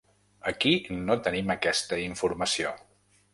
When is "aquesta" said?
1.57-2.01